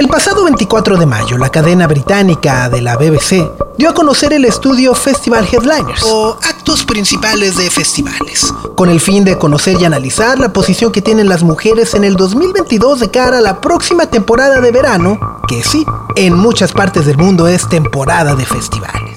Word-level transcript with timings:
El 0.00 0.08
pasado 0.08 0.44
24 0.44 0.96
de 0.96 1.04
mayo, 1.04 1.36
la 1.36 1.50
cadena 1.50 1.86
británica 1.86 2.70
de 2.70 2.80
la 2.80 2.96
BBC 2.96 3.46
dio 3.76 3.90
a 3.90 3.92
conocer 3.92 4.32
el 4.32 4.46
estudio 4.46 4.94
Festival 4.94 5.46
Headliners, 5.46 6.02
o 6.04 6.38
actos 6.42 6.86
principales 6.86 7.58
de 7.58 7.68
festivales, 7.68 8.50
con 8.76 8.88
el 8.88 8.98
fin 8.98 9.24
de 9.24 9.36
conocer 9.36 9.76
y 9.78 9.84
analizar 9.84 10.38
la 10.38 10.54
posición 10.54 10.90
que 10.90 11.02
tienen 11.02 11.28
las 11.28 11.42
mujeres 11.42 11.92
en 11.92 12.04
el 12.04 12.16
2022 12.16 13.00
de 13.00 13.10
cara 13.10 13.36
a 13.36 13.40
la 13.42 13.60
próxima 13.60 14.06
temporada 14.06 14.62
de 14.62 14.72
verano, 14.72 15.42
que 15.46 15.62
sí, 15.62 15.84
en 16.16 16.32
muchas 16.32 16.72
partes 16.72 17.04
del 17.04 17.18
mundo 17.18 17.46
es 17.46 17.68
temporada 17.68 18.34
de 18.34 18.46
festivales. 18.46 19.12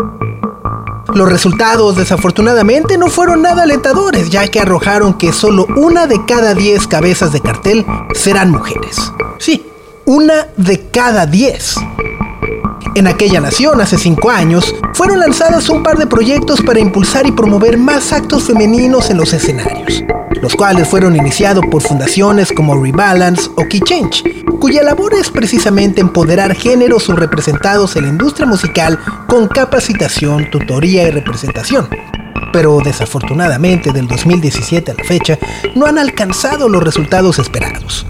Los 1.14 1.30
resultados 1.30 1.96
desafortunadamente 1.96 2.98
no 2.98 3.08
fueron 3.08 3.42
nada 3.42 3.64
alentadores, 3.64 4.30
ya 4.30 4.50
que 4.50 4.60
arrojaron 4.60 5.14
que 5.14 5.32
solo 5.32 5.66
una 5.78 6.08
de 6.08 6.26
cada 6.26 6.54
diez 6.54 6.88
cabezas 6.90 7.32
de 7.32 7.40
cartel 7.40 7.86
serán 8.14 8.52
mujeres. 8.52 8.98
Sí, 9.40 9.73
una 10.06 10.48
de 10.58 10.88
cada 10.92 11.26
diez. 11.26 11.76
En 12.96 13.08
aquella 13.08 13.40
nación, 13.40 13.82
hace 13.82 13.98
cinco 13.98 14.30
años, 14.30 14.76
fueron 14.94 15.20
lanzados 15.20 15.70
un 15.70 15.82
par 15.82 15.98
de 15.98 16.08
proyectos 16.08 16.62
para 16.62 16.80
impulsar 16.80 17.26
y 17.26 17.32
promover 17.32 17.78
más 17.78 18.12
actos 18.12 18.44
femeninos 18.44 19.10
en 19.10 19.18
los 19.18 19.34
escenarios, 19.34 20.04
los 20.42 20.56
cuales 20.56 20.88
fueron 20.88 21.16
iniciados 21.16 21.66
por 21.72 21.82
fundaciones 21.82 22.52
como 22.52 22.82
Rebalance 22.82 23.50
o 23.56 23.68
Key 23.68 23.82
Change, 23.82 24.44
cuya 24.60 24.84
labor 24.84 25.14
es 25.16 25.32
precisamente 25.32 26.02
empoderar 26.02 26.54
géneros 26.54 27.04
subrepresentados 27.04 27.96
en 27.96 28.04
la 28.04 28.10
industria 28.10 28.46
musical 28.46 29.00
con 29.28 29.48
capacitación, 29.48 30.52
tutoría 30.52 31.08
y 31.08 31.12
representación. 31.12 31.88
Pero 32.52 32.80
desafortunadamente 32.84 33.92
del 33.92 34.08
2017 34.08 34.92
a 34.92 34.96
la 34.96 35.04
fecha 35.04 35.40
no 35.76 35.88
han 35.88 35.98
alcanzado 35.98 36.70
los 36.70 36.84
resultados 36.84 37.40
esperados 37.40 38.06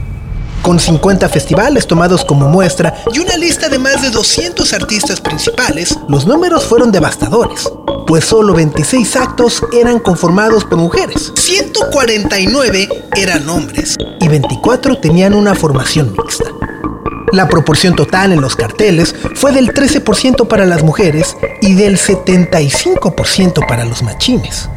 con 0.64 0.80
50 0.80 1.30
festivales 1.30 1.86
tomados 1.86 2.25
como 2.25 2.47
muestra 2.47 3.03
y 3.14 3.19
una 3.19 3.38
lista 3.38 3.69
de 3.69 3.78
más 3.78 4.02
de 4.02 4.09
200 4.09 4.73
artistas 4.73 5.22
principales, 5.22 5.95
los 6.08 6.25
números 6.25 6.64
fueron 6.64 6.92
devastadores, 6.92 7.70
pues 8.08 8.25
solo 8.25 8.53
26 8.53 9.16
actos 9.17 9.61
eran 9.73 10.00
conformados 10.00 10.64
por 10.64 10.80
mujeres, 10.80 11.33
149 11.36 12.89
eran 13.16 13.47
hombres 13.50 13.95
y 14.20 14.28
24 14.28 15.00
tenían 15.00 15.36
una 15.36 15.53
formación 15.53 16.14
mixta. 16.17 16.45
La 17.33 17.48
proporción 17.48 17.95
total 17.95 18.31
en 18.31 18.42
los 18.42 18.55
carteles 18.55 19.14
fue 19.36 19.52
del 19.52 19.73
13% 19.73 20.48
para 20.48 20.66
las 20.66 20.83
mujeres 20.83 21.36
y 21.61 21.73
del 21.73 21.98
75% 21.98 23.67
para 23.67 23.86
los 23.86 24.03
machines. 24.03 24.70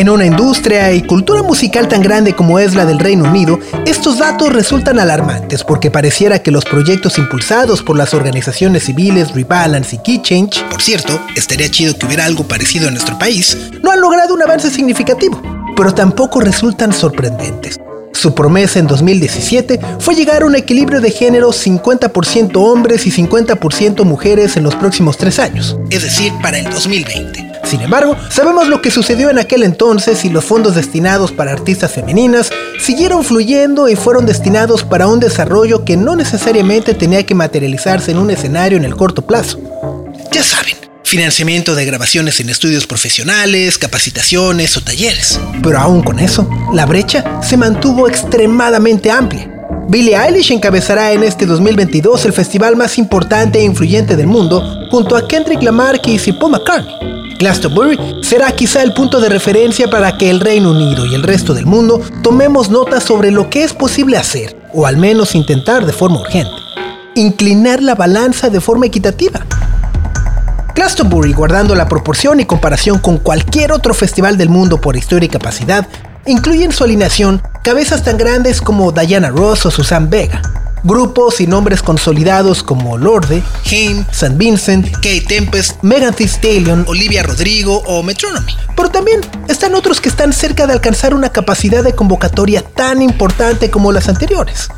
En 0.00 0.08
una 0.08 0.24
industria 0.24 0.94
y 0.94 1.02
cultura 1.02 1.42
musical 1.42 1.86
tan 1.86 2.00
grande 2.00 2.34
como 2.34 2.58
es 2.58 2.74
la 2.74 2.86
del 2.86 2.98
Reino 2.98 3.24
Unido, 3.24 3.60
estos 3.84 4.16
datos 4.16 4.50
resultan 4.50 4.98
alarmantes 4.98 5.62
porque 5.62 5.90
pareciera 5.90 6.38
que 6.38 6.50
los 6.50 6.64
proyectos 6.64 7.18
impulsados 7.18 7.82
por 7.82 7.98
las 7.98 8.14
organizaciones 8.14 8.84
civiles 8.84 9.34
Rebalance 9.34 9.96
y 9.96 9.98
Key 9.98 10.22
Change, 10.22 10.64
por 10.70 10.80
cierto, 10.80 11.20
estaría 11.36 11.70
chido 11.70 11.98
que 11.98 12.06
hubiera 12.06 12.24
algo 12.24 12.44
parecido 12.44 12.88
en 12.88 12.94
nuestro 12.94 13.18
país, 13.18 13.58
no 13.82 13.90
han 13.90 14.00
logrado 14.00 14.32
un 14.32 14.42
avance 14.42 14.70
significativo, 14.70 15.38
pero 15.76 15.92
tampoco 15.92 16.40
resultan 16.40 16.94
sorprendentes. 16.94 17.78
Su 18.14 18.34
promesa 18.34 18.78
en 18.78 18.86
2017 18.86 19.80
fue 19.98 20.14
llegar 20.14 20.44
a 20.44 20.46
un 20.46 20.56
equilibrio 20.56 21.02
de 21.02 21.10
género 21.10 21.50
50% 21.50 22.52
hombres 22.56 23.06
y 23.06 23.10
50% 23.10 24.02
mujeres 24.04 24.56
en 24.56 24.62
los 24.62 24.74
próximos 24.76 25.18
tres 25.18 25.38
años, 25.38 25.76
es 25.90 26.04
decir, 26.04 26.32
para 26.40 26.58
el 26.58 26.70
2020. 26.70 27.49
Sin 27.70 27.82
embargo, 27.82 28.16
sabemos 28.30 28.66
lo 28.66 28.82
que 28.82 28.90
sucedió 28.90 29.30
en 29.30 29.38
aquel 29.38 29.62
entonces 29.62 30.24
y 30.24 30.28
los 30.28 30.44
fondos 30.44 30.74
destinados 30.74 31.30
para 31.30 31.52
artistas 31.52 31.92
femeninas 31.92 32.50
siguieron 32.80 33.22
fluyendo 33.22 33.88
y 33.88 33.94
fueron 33.94 34.26
destinados 34.26 34.82
para 34.82 35.06
un 35.06 35.20
desarrollo 35.20 35.84
que 35.84 35.96
no 35.96 36.16
necesariamente 36.16 36.94
tenía 36.94 37.24
que 37.24 37.36
materializarse 37.36 38.10
en 38.10 38.18
un 38.18 38.32
escenario 38.32 38.76
en 38.76 38.84
el 38.84 38.96
corto 38.96 39.22
plazo. 39.22 39.60
Ya 40.32 40.42
saben, 40.42 40.74
financiamiento 41.04 41.76
de 41.76 41.84
grabaciones 41.84 42.40
en 42.40 42.48
estudios 42.48 42.88
profesionales, 42.88 43.78
capacitaciones 43.78 44.76
o 44.76 44.80
talleres. 44.80 45.38
Pero 45.62 45.78
aún 45.78 46.02
con 46.02 46.18
eso, 46.18 46.50
la 46.72 46.86
brecha 46.86 47.40
se 47.40 47.56
mantuvo 47.56 48.08
extremadamente 48.08 49.12
amplia. 49.12 49.48
Billie 49.88 50.16
Eilish 50.16 50.50
encabezará 50.50 51.12
en 51.12 51.22
este 51.22 51.46
2022 51.46 52.24
el 52.24 52.32
festival 52.32 52.74
más 52.74 52.98
importante 52.98 53.60
e 53.60 53.62
influyente 53.62 54.16
del 54.16 54.26
mundo 54.26 54.88
junto 54.90 55.14
a 55.14 55.28
Kendrick 55.28 55.62
Lamar 55.62 56.00
y 56.04 56.32
Paul 56.32 56.50
McCartney. 56.50 57.09
Glastonbury 57.40 57.98
será 58.20 58.52
quizá 58.52 58.82
el 58.82 58.92
punto 58.92 59.18
de 59.18 59.30
referencia 59.30 59.88
para 59.88 60.18
que 60.18 60.28
el 60.28 60.40
Reino 60.40 60.72
Unido 60.72 61.06
y 61.06 61.14
el 61.14 61.22
resto 61.22 61.54
del 61.54 61.64
mundo 61.64 62.02
tomemos 62.22 62.68
nota 62.68 63.00
sobre 63.00 63.30
lo 63.30 63.48
que 63.48 63.64
es 63.64 63.72
posible 63.72 64.18
hacer, 64.18 64.54
o 64.74 64.86
al 64.86 64.98
menos 64.98 65.34
intentar 65.34 65.86
de 65.86 65.94
forma 65.94 66.20
urgente. 66.20 66.52
Inclinar 67.14 67.82
la 67.82 67.94
balanza 67.94 68.50
de 68.50 68.60
forma 68.60 68.84
equitativa. 68.84 69.40
Glastonbury, 70.74 71.32
guardando 71.32 71.74
la 71.74 71.88
proporción 71.88 72.40
y 72.40 72.44
comparación 72.44 72.98
con 72.98 73.16
cualquier 73.16 73.72
otro 73.72 73.94
festival 73.94 74.36
del 74.36 74.50
mundo 74.50 74.78
por 74.78 74.98
historia 74.98 75.24
y 75.24 75.30
capacidad, 75.30 75.88
incluye 76.26 76.64
en 76.64 76.72
su 76.72 76.84
alineación 76.84 77.40
cabezas 77.64 78.02
tan 78.04 78.18
grandes 78.18 78.60
como 78.60 78.92
Diana 78.92 79.30
Ross 79.30 79.64
o 79.64 79.70
Susan 79.70 80.10
Vega, 80.10 80.42
Grupos 80.84 81.40
y 81.40 81.46
nombres 81.46 81.82
consolidados 81.82 82.62
como 82.62 82.98
Lorde, 82.98 83.42
Haim, 83.70 84.04
St. 84.10 84.34
Vincent, 84.36 84.90
Kate 84.96 85.24
Tempest, 85.28 85.82
Megan 85.82 86.14
Thee 86.14 86.26
Stallion, 86.26 86.84
Olivia 86.88 87.22
Rodrigo 87.22 87.82
o 87.86 88.02
Metronomy. 88.02 88.54
Pero 88.76 88.90
también 88.90 89.20
están 89.48 89.74
otros 89.74 90.00
que 90.00 90.08
están 90.08 90.32
cerca 90.32 90.66
de 90.66 90.72
alcanzar 90.72 91.14
una 91.14 91.30
capacidad 91.30 91.84
de 91.84 91.94
convocatoria 91.94 92.62
tan 92.62 93.02
importante 93.02 93.70
como 93.70 93.92
las 93.92 94.08
anteriores 94.08 94.68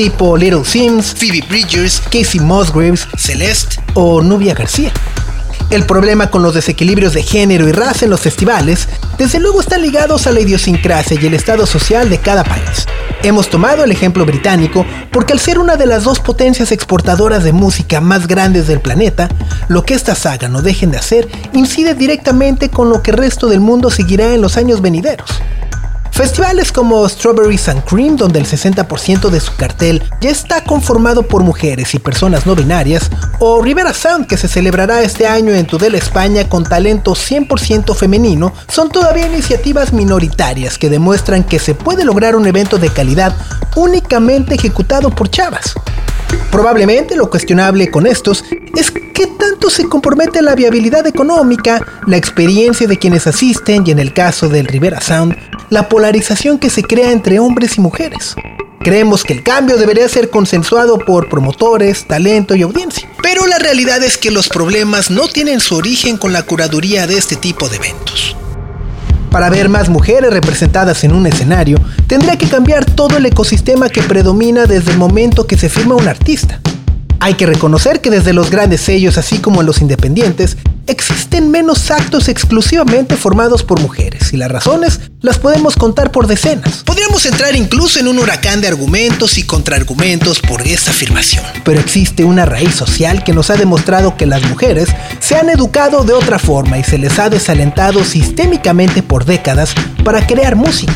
tipo 0.00 0.34
Little 0.34 0.64
Sims, 0.64 1.14
Phoebe 1.14 1.44
Bridgers, 1.46 2.00
Casey 2.10 2.40
Musgraves, 2.40 3.06
Celeste 3.18 3.76
o 3.92 4.22
Nubia 4.22 4.54
García. 4.54 4.92
El 5.70 5.86
problema 5.86 6.30
con 6.30 6.42
los 6.42 6.54
desequilibrios 6.54 7.14
de 7.14 7.22
género 7.22 7.68
y 7.68 7.72
raza 7.72 8.04
en 8.04 8.10
los 8.10 8.20
festivales, 8.20 8.88
desde 9.18 9.38
luego 9.38 9.60
están 9.60 9.82
ligados 9.82 10.26
a 10.26 10.32
la 10.32 10.40
idiosincrasia 10.40 11.16
y 11.20 11.26
el 11.26 11.34
estado 11.34 11.64
social 11.64 12.10
de 12.10 12.18
cada 12.18 12.42
país. 12.42 12.86
Hemos 13.22 13.48
tomado 13.50 13.84
el 13.84 13.92
ejemplo 13.92 14.26
británico 14.26 14.84
porque 15.12 15.32
al 15.32 15.38
ser 15.38 15.60
una 15.60 15.76
de 15.76 15.86
las 15.86 16.02
dos 16.02 16.18
potencias 16.18 16.72
exportadoras 16.72 17.44
de 17.44 17.52
música 17.52 18.00
más 18.00 18.26
grandes 18.26 18.66
del 18.66 18.80
planeta, 18.80 19.28
lo 19.68 19.84
que 19.84 19.94
esta 19.94 20.16
saga 20.16 20.48
no 20.48 20.60
dejen 20.60 20.90
de 20.90 20.98
hacer 20.98 21.28
incide 21.52 21.94
directamente 21.94 22.68
con 22.68 22.88
lo 22.88 23.00
que 23.00 23.12
el 23.12 23.18
resto 23.18 23.46
del 23.46 23.60
mundo 23.60 23.90
seguirá 23.90 24.34
en 24.34 24.40
los 24.40 24.56
años 24.56 24.80
venideros. 24.80 25.40
Festivales 26.20 26.70
como 26.70 27.08
Strawberries 27.08 27.66
and 27.70 27.82
Cream, 27.84 28.14
donde 28.14 28.40
el 28.40 28.44
60% 28.44 29.30
de 29.30 29.40
su 29.40 29.56
cartel 29.56 30.02
ya 30.20 30.28
está 30.28 30.62
conformado 30.62 31.22
por 31.22 31.42
mujeres 31.42 31.94
y 31.94 31.98
personas 31.98 32.44
no 32.44 32.54
binarias, 32.54 33.10
o 33.38 33.62
Rivera 33.62 33.94
Sound, 33.94 34.26
que 34.26 34.36
se 34.36 34.46
celebrará 34.46 35.00
este 35.00 35.26
año 35.26 35.54
en 35.54 35.66
Tudela, 35.66 35.96
España, 35.96 36.46
con 36.46 36.64
talento 36.64 37.12
100% 37.12 37.94
femenino, 37.94 38.52
son 38.68 38.90
todavía 38.90 39.28
iniciativas 39.28 39.94
minoritarias 39.94 40.76
que 40.76 40.90
demuestran 40.90 41.42
que 41.42 41.58
se 41.58 41.74
puede 41.74 42.04
lograr 42.04 42.36
un 42.36 42.46
evento 42.46 42.76
de 42.76 42.90
calidad 42.90 43.34
únicamente 43.74 44.56
ejecutado 44.56 45.08
por 45.08 45.30
chavas. 45.30 45.74
Probablemente 46.50 47.16
lo 47.16 47.30
cuestionable 47.30 47.90
con 47.90 48.06
estos 48.06 48.44
es 48.76 48.90
qué 48.90 49.26
tanto 49.26 49.70
se 49.70 49.84
compromete 49.84 50.42
la 50.42 50.54
viabilidad 50.54 51.06
económica, 51.06 51.84
la 52.06 52.16
experiencia 52.16 52.86
de 52.86 52.98
quienes 52.98 53.26
asisten 53.26 53.84
y 53.86 53.90
en 53.90 53.98
el 53.98 54.12
caso 54.12 54.48
del 54.48 54.66
Rivera 54.66 55.00
Sound, 55.00 55.36
la 55.70 55.88
polarización 55.88 56.58
que 56.58 56.70
se 56.70 56.82
crea 56.82 57.12
entre 57.12 57.38
hombres 57.38 57.78
y 57.78 57.80
mujeres. 57.80 58.34
Creemos 58.82 59.24
que 59.24 59.34
el 59.34 59.42
cambio 59.42 59.76
debería 59.76 60.08
ser 60.08 60.30
consensuado 60.30 60.98
por 60.98 61.28
promotores, 61.28 62.06
talento 62.06 62.54
y 62.54 62.62
audiencia. 62.62 63.10
Pero 63.22 63.46
la 63.46 63.58
realidad 63.58 64.02
es 64.02 64.16
que 64.16 64.30
los 64.30 64.48
problemas 64.48 65.10
no 65.10 65.28
tienen 65.28 65.60
su 65.60 65.76
origen 65.76 66.16
con 66.16 66.32
la 66.32 66.44
curaduría 66.44 67.06
de 67.06 67.18
este 67.18 67.36
tipo 67.36 67.68
de 67.68 67.76
eventos. 67.76 68.36
Para 69.30 69.48
ver 69.48 69.68
más 69.68 69.88
mujeres 69.88 70.32
representadas 70.32 71.04
en 71.04 71.12
un 71.12 71.26
escenario, 71.26 71.78
tendría 72.08 72.36
que 72.36 72.48
cambiar 72.48 72.84
todo 72.84 73.16
el 73.16 73.26
ecosistema 73.26 73.88
que 73.88 74.02
predomina 74.02 74.66
desde 74.66 74.90
el 74.90 74.98
momento 74.98 75.46
que 75.46 75.56
se 75.56 75.68
firma 75.68 75.94
un 75.94 76.08
artista. 76.08 76.60
Hay 77.22 77.34
que 77.34 77.44
reconocer 77.44 78.00
que 78.00 78.08
desde 78.08 78.32
los 78.32 78.50
grandes 78.50 78.80
sellos, 78.80 79.18
así 79.18 79.38
como 79.38 79.60
en 79.60 79.66
los 79.66 79.82
independientes, 79.82 80.56
existen 80.86 81.50
menos 81.50 81.90
actos 81.90 82.28
exclusivamente 82.28 83.14
formados 83.14 83.62
por 83.62 83.78
mujeres 83.78 84.32
y 84.32 84.38
las 84.38 84.50
razones 84.50 85.00
las 85.20 85.38
podemos 85.38 85.76
contar 85.76 86.12
por 86.12 86.26
decenas. 86.26 86.82
Podríamos 86.82 87.26
entrar 87.26 87.54
incluso 87.54 88.00
en 88.00 88.08
un 88.08 88.18
huracán 88.18 88.62
de 88.62 88.68
argumentos 88.68 89.36
y 89.36 89.42
contraargumentos 89.42 90.40
por 90.40 90.62
esta 90.62 90.92
afirmación. 90.92 91.44
Pero 91.62 91.78
existe 91.78 92.24
una 92.24 92.46
raíz 92.46 92.74
social 92.74 93.22
que 93.22 93.34
nos 93.34 93.50
ha 93.50 93.56
demostrado 93.56 94.16
que 94.16 94.24
las 94.24 94.42
mujeres 94.48 94.88
se 95.18 95.36
han 95.36 95.50
educado 95.50 96.04
de 96.04 96.14
otra 96.14 96.38
forma 96.38 96.78
y 96.78 96.84
se 96.84 96.96
les 96.96 97.18
ha 97.18 97.28
desalentado 97.28 98.02
sistémicamente 98.02 99.02
por 99.02 99.26
décadas 99.26 99.74
para 100.04 100.26
crear 100.26 100.56
música. 100.56 100.94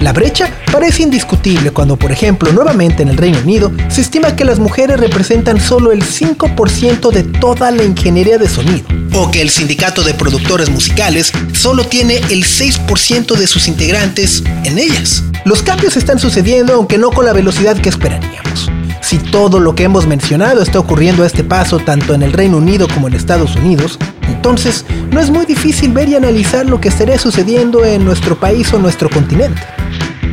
La 0.00 0.12
brecha 0.12 0.50
parece 0.70 1.02
indiscutible 1.02 1.70
cuando, 1.70 1.96
por 1.96 2.12
ejemplo, 2.12 2.52
nuevamente 2.52 3.02
en 3.02 3.08
el 3.08 3.16
Reino 3.16 3.38
Unido, 3.38 3.72
se 3.88 4.00
estima 4.00 4.36
que 4.36 4.44
las 4.44 4.58
mujeres 4.58 5.00
representan 5.00 5.60
solo 5.60 5.92
el 5.92 6.02
5% 6.02 7.10
de 7.10 7.22
toda 7.22 7.70
la 7.70 7.84
ingeniería 7.84 8.38
de 8.38 8.48
sonido. 8.48 8.86
O 9.14 9.30
que 9.30 9.40
el 9.40 9.50
sindicato 9.50 10.02
de 10.02 10.14
productores 10.14 10.70
musicales 10.70 11.32
solo 11.52 11.84
tiene 11.84 12.16
el 12.30 12.44
6% 12.44 13.36
de 13.36 13.46
sus 13.46 13.68
integrantes 13.68 14.42
en 14.64 14.78
ellas. 14.78 15.22
Los 15.44 15.62
cambios 15.62 15.96
están 15.96 16.18
sucediendo 16.18 16.74
aunque 16.74 16.98
no 16.98 17.10
con 17.10 17.24
la 17.24 17.32
velocidad 17.32 17.76
que 17.76 17.88
esperaríamos. 17.88 18.70
Si 19.00 19.18
todo 19.18 19.60
lo 19.60 19.74
que 19.74 19.84
hemos 19.84 20.06
mencionado 20.06 20.62
está 20.62 20.78
ocurriendo 20.78 21.22
a 21.22 21.26
este 21.26 21.44
paso 21.44 21.78
tanto 21.78 22.14
en 22.14 22.22
el 22.22 22.32
Reino 22.32 22.56
Unido 22.56 22.88
como 22.88 23.06
en 23.06 23.14
Estados 23.14 23.54
Unidos, 23.54 23.98
entonces 24.44 24.84
no 25.10 25.20
es 25.20 25.30
muy 25.30 25.46
difícil 25.46 25.90
ver 25.92 26.06
y 26.06 26.16
analizar 26.16 26.66
lo 26.66 26.78
que 26.78 26.88
estaría 26.88 27.18
sucediendo 27.18 27.82
en 27.86 28.04
nuestro 28.04 28.38
país 28.38 28.70
o 28.74 28.78
nuestro 28.78 29.08
continente. 29.08 29.62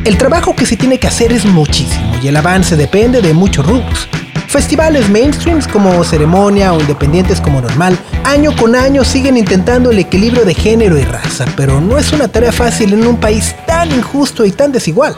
El 0.04 0.18
trabajo 0.18 0.54
que 0.54 0.66
se 0.66 0.76
tiene 0.76 0.98
que 0.98 1.06
hacer 1.06 1.32
es 1.32 1.46
muchísimo 1.46 2.14
y 2.22 2.28
el 2.28 2.36
avance 2.36 2.76
depende 2.76 3.22
de 3.22 3.32
muchos 3.32 3.66
rubros. 3.66 4.06
Festivales 4.48 5.08
mainstreams 5.08 5.66
como 5.66 6.04
Ceremonia 6.04 6.74
o 6.74 6.80
independientes 6.80 7.40
como 7.40 7.62
Normal, 7.62 7.98
año 8.24 8.54
con 8.54 8.76
año 8.76 9.02
siguen 9.02 9.38
intentando 9.38 9.90
el 9.90 9.98
equilibrio 9.98 10.44
de 10.44 10.52
género 10.52 10.98
y 10.98 11.04
raza, 11.04 11.46
pero 11.56 11.80
no 11.80 11.96
es 11.96 12.12
una 12.12 12.28
tarea 12.28 12.52
fácil 12.52 12.92
en 12.92 13.06
un 13.06 13.16
país 13.16 13.56
tan 13.66 13.90
injusto 13.92 14.44
y 14.44 14.52
tan 14.52 14.72
desigual. 14.72 15.16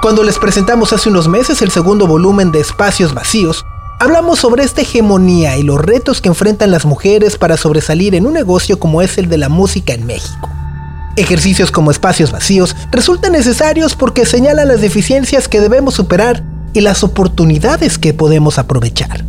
Cuando 0.00 0.24
les 0.24 0.38
presentamos 0.38 0.94
hace 0.94 1.10
unos 1.10 1.28
meses 1.28 1.60
el 1.60 1.70
segundo 1.70 2.06
volumen 2.06 2.52
de 2.52 2.60
Espacios 2.60 3.12
Vacíos, 3.12 3.66
hablamos 4.02 4.40
sobre 4.40 4.64
esta 4.64 4.80
hegemonía 4.80 5.56
y 5.56 5.62
los 5.62 5.80
retos 5.80 6.20
que 6.20 6.28
enfrentan 6.28 6.72
las 6.72 6.84
mujeres 6.84 7.38
para 7.38 7.56
sobresalir 7.56 8.16
en 8.16 8.26
un 8.26 8.32
negocio 8.32 8.80
como 8.80 9.00
es 9.00 9.16
el 9.16 9.28
de 9.28 9.38
la 9.38 9.48
música 9.48 9.92
en 9.92 10.06
México. 10.06 10.50
Ejercicios 11.14 11.70
como 11.70 11.92
espacios 11.92 12.32
vacíos 12.32 12.74
resultan 12.90 13.30
necesarios 13.30 13.94
porque 13.94 14.26
señalan 14.26 14.66
las 14.66 14.80
deficiencias 14.80 15.46
que 15.46 15.60
debemos 15.60 15.94
superar 15.94 16.42
y 16.72 16.80
las 16.80 17.04
oportunidades 17.04 17.96
que 17.96 18.12
podemos 18.12 18.58
aprovechar. 18.58 19.24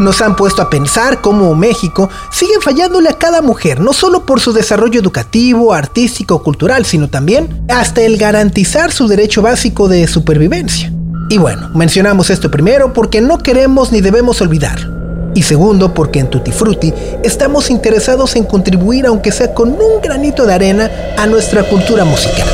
Nos 0.00 0.22
han 0.22 0.34
puesto 0.34 0.62
a 0.62 0.70
pensar 0.70 1.20
cómo 1.20 1.54
México 1.54 2.08
sigue 2.32 2.54
fallándole 2.62 3.10
a 3.10 3.18
cada 3.18 3.42
mujer, 3.42 3.80
no 3.80 3.92
solo 3.92 4.24
por 4.24 4.40
su 4.40 4.54
desarrollo 4.54 4.98
educativo, 4.98 5.74
artístico 5.74 6.42
cultural, 6.42 6.86
sino 6.86 7.10
también 7.10 7.62
hasta 7.68 8.00
el 8.00 8.16
garantizar 8.16 8.92
su 8.92 9.08
derecho 9.08 9.42
básico 9.42 9.88
de 9.88 10.06
supervivencia. 10.06 10.93
Y 11.28 11.38
bueno, 11.38 11.70
mencionamos 11.74 12.28
esto 12.30 12.50
primero 12.50 12.92
porque 12.92 13.20
no 13.20 13.38
queremos 13.38 13.92
ni 13.92 14.00
debemos 14.00 14.40
olvidarlo. 14.40 14.92
Y 15.34 15.42
segundo, 15.42 15.94
porque 15.94 16.20
en 16.20 16.28
Tutti 16.28 16.52
Frutti 16.52 16.92
estamos 17.24 17.70
interesados 17.70 18.36
en 18.36 18.44
contribuir, 18.44 19.06
aunque 19.06 19.32
sea 19.32 19.52
con 19.52 19.70
un 19.70 20.00
granito 20.02 20.46
de 20.46 20.54
arena, 20.54 20.90
a 21.16 21.26
nuestra 21.26 21.64
cultura 21.64 22.04
musical. 22.04 22.46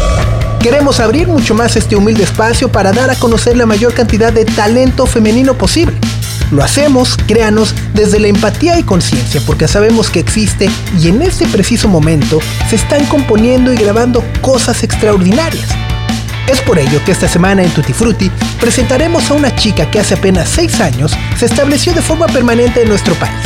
Queremos 0.60 1.00
abrir 1.00 1.26
mucho 1.26 1.54
más 1.54 1.76
este 1.76 1.96
humilde 1.96 2.22
espacio 2.22 2.70
para 2.70 2.92
dar 2.92 3.10
a 3.10 3.16
conocer 3.16 3.56
la 3.56 3.66
mayor 3.66 3.92
cantidad 3.92 4.32
de 4.32 4.44
talento 4.44 5.04
femenino 5.04 5.54
posible. 5.54 5.96
Lo 6.50 6.62
hacemos, 6.62 7.16
créanos, 7.26 7.74
desde 7.94 8.18
la 8.18 8.28
empatía 8.28 8.78
y 8.78 8.82
conciencia, 8.82 9.42
porque 9.46 9.68
sabemos 9.68 10.10
que 10.10 10.20
existe 10.20 10.70
y 10.98 11.08
en 11.08 11.22
este 11.22 11.46
preciso 11.46 11.88
momento 11.88 12.40
se 12.68 12.76
están 12.76 13.04
componiendo 13.06 13.72
y 13.72 13.76
grabando 13.76 14.22
cosas 14.42 14.82
extraordinarias 14.82 15.68
es 16.46 16.60
por 16.60 16.78
ello 16.78 17.02
que 17.04 17.12
esta 17.12 17.28
semana 17.28 17.62
en 17.62 17.70
Tutti 17.70 17.92
Frutti 17.92 18.30
presentaremos 18.60 19.30
a 19.30 19.34
una 19.34 19.54
chica 19.54 19.90
que 19.90 20.00
hace 20.00 20.14
apenas 20.14 20.48
6 20.50 20.80
años 20.80 21.12
se 21.38 21.46
estableció 21.46 21.92
de 21.92 22.02
forma 22.02 22.26
permanente 22.26 22.82
en 22.82 22.88
nuestro 22.88 23.14
país. 23.14 23.40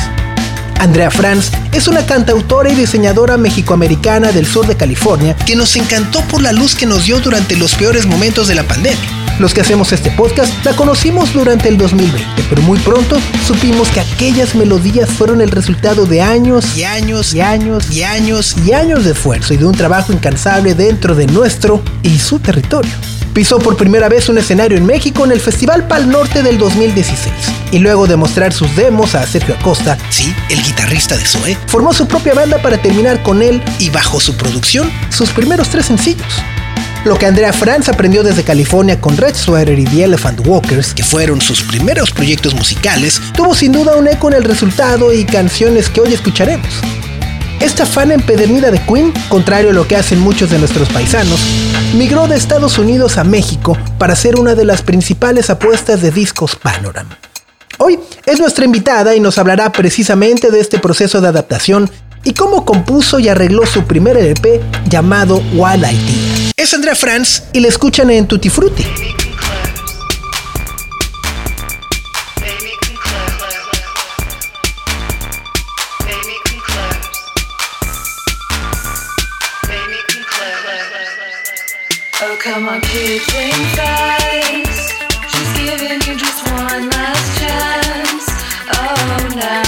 Andrea 0.79 1.11
Franz 1.11 1.51
es 1.73 1.89
una 1.89 2.05
cantautora 2.05 2.71
y 2.71 2.75
diseñadora 2.75 3.37
mexicoamericana 3.39 4.33
del 4.33 4.47
sur 4.47 4.67
de 4.67 4.77
California 4.77 5.35
que 5.35 5.57
nos 5.57 5.77
encantó 5.77 6.21
por 6.23 6.43
la 6.43 6.53
luz 6.53 6.75
que 6.75 6.87
nos 6.87 7.05
dio 7.05 7.21
durante 7.21 7.57
los 7.57 7.75
peores 7.75 8.07
momentos 8.07 8.49
de 8.49 8.55
la 8.55 8.65
pandemia. 8.65 9.24
Los 9.41 9.53
que 9.53 9.63
hacemos 9.63 9.93
este 9.93 10.13
podcast 10.13 10.65
la 10.65 10.77
conocimos 10.77 11.33
durante 11.33 11.69
el 11.69 11.77
2020, 11.77 12.45
pero 12.49 12.63
muy 12.63 12.79
pronto 12.79 13.17
supimos 13.45 13.89
que 13.89 13.99
aquellas 13.99 14.55
melodías 14.55 15.11
fueron 15.11 15.41
el 15.41 15.51
resultado 15.51 16.07
de 16.07 16.23
años 16.23 16.77
y 16.77 16.85
años 16.85 17.35
y 17.35 17.41
años 17.41 17.91
y 17.91 18.05
años 18.05 18.57
y 18.65 18.73
años 18.73 19.05
de 19.05 19.11
esfuerzo 19.11 19.53
y 19.53 19.57
de 19.57 19.67
un 19.67 19.75
trabajo 19.75 20.13
incansable 20.13 20.75
dentro 20.75 21.17
de 21.17 21.27
nuestro 21.27 21.83
y 22.05 22.17
su 22.21 22.39
territorio. 22.39 22.93
Pisó 23.33 23.59
por 23.59 23.77
primera 23.77 24.09
vez 24.09 24.29
un 24.29 24.39
escenario 24.39 24.79
en 24.79 24.87
México 24.87 25.25
en 25.25 25.33
el 25.33 25.41
Festival 25.41 25.89
Pal 25.89 26.09
Norte 26.09 26.45
del 26.45 26.57
2016 26.57 27.35
y 27.73 27.81
luego 27.81 28.07
de 28.07 28.15
mostrar 28.15 28.53
sus 28.53 28.77
demos 28.77 29.17
a 29.17 29.27
Sergio 29.27 29.57
Acosta, 29.57 29.99
sí, 30.11 30.33
el 30.49 30.63
guitarrista 30.63 31.17
de 31.17 31.25
Zoe, 31.25 31.59
formó 31.67 31.93
su 31.93 32.07
propia 32.07 32.35
banda 32.35 32.59
para 32.59 32.79
terminar 32.79 33.21
con 33.25 33.43
él 33.43 33.61
y 33.81 33.91
bajo 33.91 34.21
su 34.21 34.37
producción 34.37 34.89
sus 35.11 35.31
primeros 35.31 35.71
tres 35.71 35.87
sencillos. 35.87 36.41
Lo 37.05 37.19
que 37.19 37.27
Andrea 37.27 37.53
Franz 37.53 37.91
aprendió 37.91 38.23
desde 38.23 38.45
California 38.45 38.99
con 38.99 39.19
Red 39.19 39.35
Sweater 39.35 39.79
y 39.79 39.85
The 39.85 40.05
Elephant 40.05 40.41
Walkers, 40.47 40.95
que 40.95 41.05
fueron 41.05 41.39
sus 41.43 41.63
primeros 41.63 42.11
proyectos 42.11 42.55
musicales, 42.55 43.21
tuvo 43.37 43.55
sin 43.55 43.73
duda 43.73 43.97
un 43.97 44.09
eco 44.09 44.29
en 44.29 44.35
el 44.35 44.45
resultado 44.45 45.13
y 45.13 45.27
canciones 45.27 45.91
que 45.91 46.01
hoy 46.01 46.15
escucharemos. 46.15 46.67
Esta 47.61 47.85
fan 47.85 48.11
empedernida 48.11 48.71
de 48.71 48.81
Queen, 48.81 49.13
contrario 49.29 49.69
a 49.69 49.73
lo 49.75 49.87
que 49.87 49.97
hacen 49.97 50.19
muchos 50.19 50.49
de 50.49 50.59
nuestros 50.59 50.89
paisanos, 50.89 51.41
migró 51.95 52.27
de 52.27 52.37
Estados 52.37 52.79
Unidos 52.79 53.19
a 53.19 53.25
México 53.25 53.77
para 53.99 54.17
ser 54.17 54.37
una 54.37 54.55
de 54.55 54.65
las 54.65 54.81
principales 54.81 55.51
apuestas 55.51 56.01
de 56.01 56.11
discos 56.11 56.57
Panorama. 56.57 57.19
Hoy 57.77 57.99
es 58.25 58.41
nuestra 58.41 58.65
invitada 58.65 59.15
y 59.15 59.21
nos 59.21 59.37
hablará 59.37 59.71
precisamente 59.73 60.51
de 60.51 60.61
este 60.61 60.79
proceso 60.79 61.21
de 61.21 61.29
adaptación 61.29 61.91
y 62.25 62.33
cómo 62.33 62.65
compuso 62.65 63.19
y 63.19 63.29
arregló 63.29 63.67
su 63.67 63.85
primer 63.85 64.17
LP 64.17 64.63
llamado 64.89 65.43
Wild 65.55 65.85
Idea. 65.85 66.34
Es 66.57 66.73
Andrea 66.73 66.95
Franz 66.95 67.43
y 67.53 67.59
la 67.59 67.67
escuchan 67.67 68.11
en 68.11 68.29
Tutti 68.29 68.49
Frutti. 68.49 68.85
Oh, 82.23 82.39
come 82.41 82.69
on, 82.69 82.81
kid, 82.83 83.21
swing 83.23 83.53
sides. 83.75 84.95
She's 85.29 85.53
giving 85.59 86.01
you 86.07 86.17
just 86.17 86.49
one 86.53 86.89
last 86.89 87.41
chance. 87.41 88.27
Oh, 88.73 89.29
now. 89.35 89.64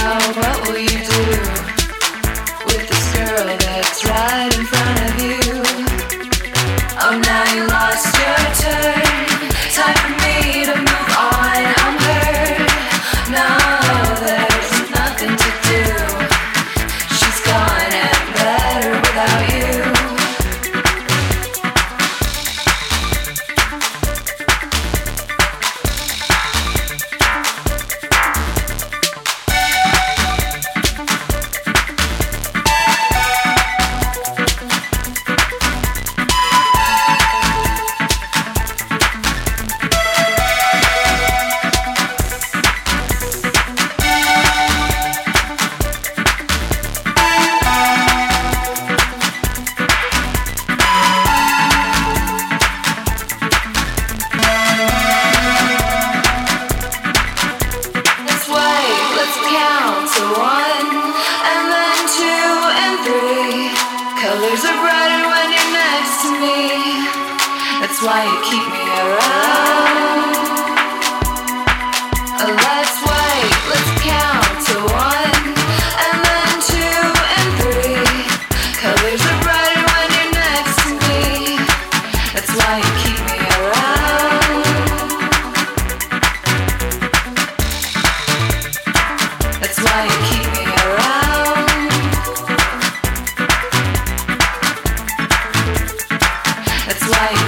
like 97.09 97.46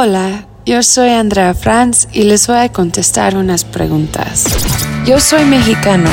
Hola, 0.00 0.44
yo 0.64 0.80
soy 0.84 1.10
Andrea 1.10 1.54
Franz 1.54 2.06
y 2.12 2.22
les 2.22 2.46
voy 2.46 2.58
a 2.58 2.68
contestar 2.68 3.36
unas 3.36 3.64
preguntas. 3.64 4.44
Yo 5.04 5.18
soy 5.18 5.44
mexicano. 5.44 6.08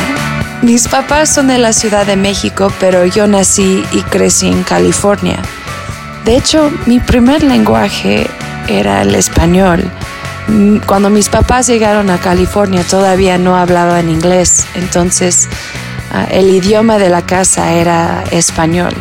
Mis 0.63 0.88
papás 0.88 1.30
son 1.30 1.50
de 1.50 1.60
la 1.60 1.72
Ciudad 1.72 2.04
de 2.04 2.15
México, 2.15 2.74
pero 2.80 3.06
yo 3.06 3.27
nací 3.27 3.84
y 3.92 4.01
crecí 4.01 4.48
en 4.48 4.63
California. 4.63 5.38
De 6.25 6.36
hecho, 6.36 6.72
mi 6.88 7.00
primer 7.00 7.44
lenguaje 7.44 8.25
era 8.68 9.04
el 9.04 9.13
español. 9.13 9.84
Mm, 10.48 10.77
Cuando 10.88 11.12
mis 11.12 11.30
papás 11.30 11.68
llegaron 11.68 12.10
a 12.10 12.18
California 12.18 12.84
todavía 12.89 13.38
no 13.38 13.56
hablaban 13.56 14.10
inglés, 14.10 14.65
entonces 14.74 15.48
ah, 16.12 16.25
el 16.32 16.50
idioma 16.50 16.98
de 16.98 17.10
la 17.10 17.22
casa 17.22 17.72
era 17.74 18.24
español. 18.32 18.96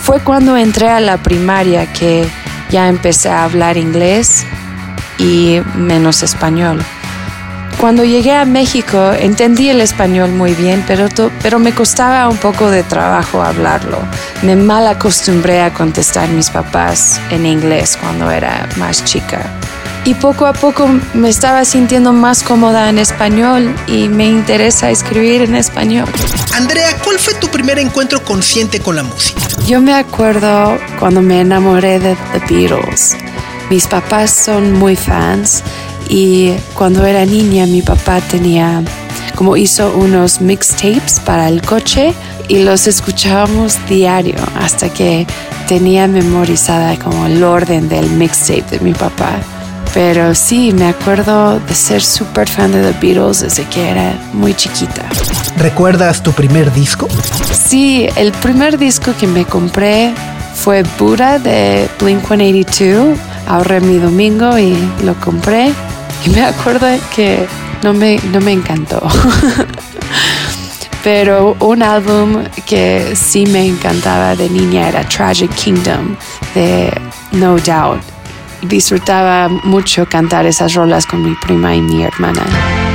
Fue 0.00 0.20
cuando 0.20 0.56
entré 0.56 0.88
a 0.88 1.00
la 1.00 1.18
primaria 1.18 1.92
que 1.92 2.26
ya 2.70 2.88
empecé 2.88 3.28
a 3.28 3.44
hablar 3.44 3.76
inglés 3.76 4.44
y 5.18 5.60
menos 5.74 6.22
español. 6.22 6.82
Cuando 7.80 8.04
llegué 8.04 8.34
a 8.34 8.46
México 8.46 9.12
entendí 9.12 9.68
el 9.68 9.82
español 9.82 10.30
muy 10.30 10.54
bien, 10.54 10.82
pero, 10.86 11.08
pero 11.42 11.58
me 11.58 11.72
costaba 11.72 12.26
un 12.28 12.38
poco 12.38 12.70
de 12.70 12.82
trabajo 12.82 13.42
hablarlo. 13.42 13.98
Me 14.42 14.56
mal 14.56 14.86
acostumbré 14.88 15.60
a 15.60 15.72
contestar 15.74 16.28
mis 16.30 16.48
papás 16.48 17.20
en 17.30 17.44
inglés 17.44 17.98
cuando 18.00 18.30
era 18.30 18.66
más 18.76 19.04
chica. 19.04 19.42
Y 20.06 20.14
poco 20.14 20.46
a 20.46 20.52
poco 20.52 20.88
me 21.14 21.28
estaba 21.28 21.64
sintiendo 21.64 22.12
más 22.12 22.44
cómoda 22.44 22.88
en 22.88 22.98
español 22.98 23.74
y 23.88 24.08
me 24.08 24.26
interesa 24.26 24.88
escribir 24.88 25.42
en 25.42 25.56
español. 25.56 26.08
Andrea, 26.54 26.96
¿cuál 27.02 27.18
fue 27.18 27.34
tu 27.34 27.48
primer 27.48 27.80
encuentro 27.80 28.22
consciente 28.22 28.78
con 28.78 28.94
la 28.94 29.02
música? 29.02 29.40
Yo 29.66 29.80
me 29.80 29.92
acuerdo 29.92 30.78
cuando 31.00 31.22
me 31.22 31.40
enamoré 31.40 31.98
de 31.98 32.16
The 32.32 32.38
Beatles. 32.48 33.16
Mis 33.68 33.88
papás 33.88 34.30
son 34.30 34.74
muy 34.74 34.94
fans 34.94 35.64
y 36.08 36.52
cuando 36.74 37.04
era 37.04 37.26
niña 37.26 37.66
mi 37.66 37.82
papá 37.82 38.20
tenía 38.20 38.84
como 39.34 39.56
hizo 39.56 39.92
unos 39.96 40.40
mixtapes 40.40 41.18
para 41.18 41.48
el 41.48 41.62
coche 41.62 42.14
y 42.46 42.62
los 42.62 42.86
escuchábamos 42.86 43.76
diario 43.88 44.36
hasta 44.54 44.88
que 44.88 45.26
tenía 45.66 46.06
memorizada 46.06 46.96
como 46.96 47.26
el 47.26 47.42
orden 47.42 47.88
del 47.88 48.08
mixtape 48.08 48.62
de 48.70 48.78
mi 48.78 48.92
papá. 48.92 49.40
Pero 49.96 50.34
sí, 50.34 50.74
me 50.74 50.88
acuerdo 50.88 51.58
de 51.58 51.74
ser 51.74 52.02
súper 52.02 52.50
fan 52.50 52.70
de 52.70 52.92
The 52.92 52.98
Beatles 53.00 53.40
desde 53.40 53.64
que 53.64 53.88
era 53.88 54.12
muy 54.34 54.52
chiquita. 54.52 55.08
¿Recuerdas 55.56 56.22
tu 56.22 56.32
primer 56.32 56.70
disco? 56.74 57.08
Sí, 57.50 58.06
el 58.16 58.32
primer 58.32 58.76
disco 58.76 59.14
que 59.18 59.26
me 59.26 59.46
compré 59.46 60.12
fue 60.54 60.82
Buddha 60.98 61.38
de 61.38 61.88
Blink 61.98 62.26
182. 62.26 63.18
Ahorré 63.48 63.80
mi 63.80 63.96
domingo 63.96 64.58
y 64.58 64.76
lo 65.02 65.14
compré. 65.14 65.72
Y 66.26 66.28
me 66.28 66.44
acuerdo 66.44 66.88
que 67.14 67.46
no 67.82 67.94
me, 67.94 68.20
no 68.34 68.42
me 68.42 68.52
encantó. 68.52 69.00
Pero 71.02 71.56
un 71.60 71.82
álbum 71.82 72.44
que 72.66 73.16
sí 73.16 73.46
me 73.46 73.64
encantaba 73.64 74.36
de 74.36 74.50
niña 74.50 74.90
era 74.90 75.08
Tragic 75.08 75.54
Kingdom 75.54 76.16
de 76.54 76.92
No 77.32 77.56
Doubt. 77.56 78.15
Disfrutaba 78.62 79.48
mucho 79.48 80.06
cantar 80.06 80.46
esas 80.46 80.74
rolas 80.74 81.06
con 81.06 81.22
mi 81.22 81.34
prima 81.34 81.74
y 81.74 81.82
mi 81.82 82.02
hermana. 82.02 82.85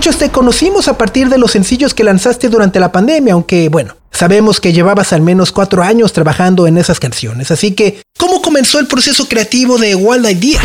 Muchos 0.00 0.16
te 0.16 0.30
conocimos 0.30 0.88
a 0.88 0.96
partir 0.96 1.28
de 1.28 1.36
los 1.36 1.50
sencillos 1.50 1.92
que 1.92 2.04
lanzaste 2.04 2.48
durante 2.48 2.80
la 2.80 2.90
pandemia, 2.90 3.34
aunque 3.34 3.68
bueno, 3.68 3.96
sabemos 4.10 4.58
que 4.58 4.72
llevabas 4.72 5.12
al 5.12 5.20
menos 5.20 5.52
cuatro 5.52 5.82
años 5.82 6.14
trabajando 6.14 6.66
en 6.66 6.78
esas 6.78 6.98
canciones. 6.98 7.50
Así 7.50 7.72
que, 7.72 8.00
¿cómo 8.18 8.40
comenzó 8.40 8.78
el 8.78 8.86
proceso 8.86 9.28
creativo 9.28 9.76
de 9.76 9.94
Wild 9.94 10.30
Idea? 10.30 10.62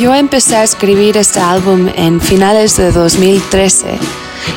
Yo 0.00 0.12
empecé 0.16 0.56
a 0.56 0.64
escribir 0.64 1.16
este 1.16 1.38
álbum 1.38 1.88
en 1.94 2.20
finales 2.20 2.76
de 2.76 2.90
2013. 2.90 3.86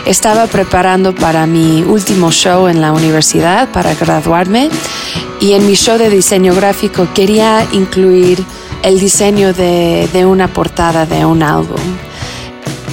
Estaba 0.08 0.48
preparando 0.48 1.14
para 1.14 1.46
mi 1.46 1.84
último 1.84 2.32
show 2.32 2.68
en 2.68 2.82
la 2.82 2.94
universidad 2.94 3.70
para 3.72 3.94
graduarme 3.94 4.72
y 5.40 5.54
en 5.54 5.68
mi 5.68 5.76
show 5.76 6.00
de 6.00 6.10
diseño 6.10 6.56
gráfico 6.56 7.08
quería 7.14 7.64
incluir 7.74 8.44
el 8.82 9.00
diseño 9.00 9.54
de, 9.54 10.10
de 10.12 10.26
una 10.26 10.52
portada 10.52 11.06
de 11.06 11.26
un 11.26 11.44
álbum. 11.44 12.09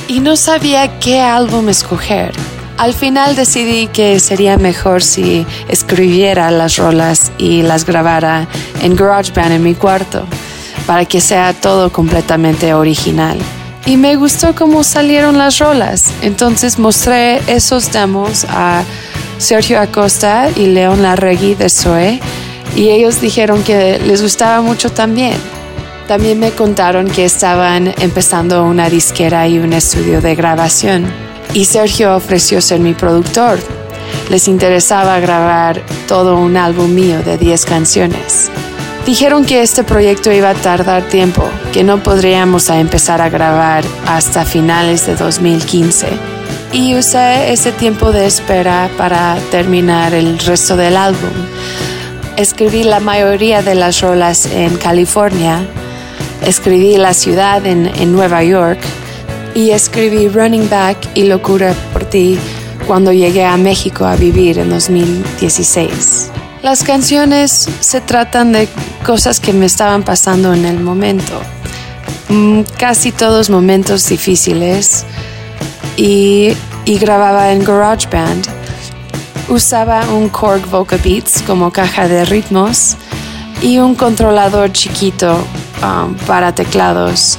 Y 0.09 0.21
no 0.21 0.37
sabía 0.37 0.99
qué 1.01 1.21
álbum 1.21 1.69
escoger. 1.69 2.33
Al 2.79 2.93
final 2.93 3.37
decidí 3.37 3.87
que 3.89 4.21
sería 4.21 4.59
mejor 4.59 5.03
si 5.03 5.47
escribiera 5.69 6.51
las 6.51 6.77
rolas 6.77 7.33
y 7.39 7.63
las 7.63 7.87
grabara 7.87 8.47
en 8.83 8.95
GarageBand 8.95 9.53
en 9.53 9.63
mi 9.63 9.75
cuarto 9.75 10.27
para 10.87 11.05
que 11.05 11.21
sea 11.21 11.55
todo 11.55 11.91
completamente 11.91 12.75
original. 12.75 13.39
Y 13.87 13.97
me 13.97 14.17
gustó 14.17 14.55
cómo 14.55 14.85
salieron 14.85 15.39
las 15.39 15.59
rolas, 15.59 16.13
entonces 16.21 16.79
mostré 16.79 17.41
esos 17.47 17.93
demos 17.93 18.45
a 18.49 18.83
Sergio 19.39 19.81
Acosta 19.81 20.49
y 20.55 20.67
León 20.67 21.03
Larregui 21.03 21.55
de 21.55 21.69
Zoe 21.69 22.21
y 22.75 22.91
ellos 22.91 23.21
dijeron 23.21 23.63
que 23.63 23.99
les 24.01 24.23
gustaba 24.23 24.61
mucho 24.61 24.91
también. 24.91 25.37
También 26.09 26.39
me 26.39 26.53
contaron 26.53 27.09
que 27.11 27.25
estaban 27.25 27.93
empezando 28.01 28.65
una 28.65 28.89
disquera 28.89 29.49
y 29.49 29.59
un 29.59 29.73
estudio 29.73 30.21
de 30.21 30.35
grabación 30.35 31.07
y 31.57 31.65
Sergio 31.65 32.15
ofreció 32.15 32.61
ser 32.61 32.81
mi 32.81 32.93
productor. 32.93 33.59
Les 34.29 34.47
interesaba 34.47 35.19
grabar 35.21 35.81
todo 36.07 36.37
un 36.37 36.57
álbum 36.57 36.95
mío 36.95 37.23
de 37.23 37.39
10 37.39 37.65
canciones. 37.65 38.51
Dijeron 39.07 39.45
que 39.45 39.63
este 39.63 39.85
proyecto 39.85 40.31
iba 40.33 40.51
a 40.51 40.55
tardar 40.55 41.05
tiempo, 41.05 41.49
que 41.73 41.83
no 41.83 42.03
podríamos 42.03 42.69
empezar 42.69 43.23
a 43.23 43.29
grabar 43.29 43.85
hasta 44.07 44.45
finales 44.45 45.07
de 45.07 45.15
2015. 45.15 46.09
Y 46.73 46.95
usé 46.97 47.53
ese 47.53 47.73
tiempo 47.73 48.13
de 48.13 48.27
espera 48.27 48.91
para 48.99 49.37
terminar 49.51 50.13
el 50.13 50.39
resto 50.39 50.77
del 50.77 50.97
álbum. 50.97 51.31
Escribí 52.37 52.83
la 52.83 53.01
mayoría 53.01 53.63
de 53.63 53.77
las 53.77 54.01
rolas 54.01 54.45
en 54.47 54.77
California, 54.77 55.65
escribí 56.43 56.97
La 56.97 57.15
ciudad 57.15 57.65
en, 57.67 58.13
Nueva 58.13 58.43
York 58.43 58.79
y 59.55 59.71
escribí 59.71 60.29
Running 60.29 60.69
Back 60.69 60.99
y 61.15 61.25
Locura 61.25 61.75
por 61.93 62.05
ti 62.05 62.39
cuando 62.87 63.13
llegué 63.13 63.45
a 63.45 63.57
México 63.57 64.05
a 64.05 64.17
vivir 64.17 64.59
en 64.59 64.71
2016. 64.71 66.31
Las 66.63 66.83
canciones 66.83 67.69
se 67.81 68.01
tratan 68.01 68.53
de 68.53 68.69
cosas 69.05 69.41
que 69.41 69.53
me 69.53 69.67
estaban 69.67 70.03
pasando 70.03 70.53
en 70.53 70.65
el 70.65 70.81
momento. 70.81 71.41
Mm, 72.29 72.63
Casi 72.79 73.13
todos 73.13 73.51
momentos 73.51 74.09
difíciles. 74.09 75.05
Y, 75.97 76.55
grababa 76.85 77.53
en 77.53 77.65
GarageBand. 77.65 78.47
Usaba 79.49 80.05
un 80.13 80.29
Korg 80.29 80.67
Voca 80.67 80.97
Beats 80.97 81.43
como 81.43 81.71
caja 81.71 82.09
de 82.09 82.25
ritmos 82.25 82.97
y 83.63 83.79
un 83.79 83.95
controlador 83.95 84.73
chiquito 84.73 85.39
um, 85.83 86.15
para 86.27 86.55
teclados. 86.55 87.39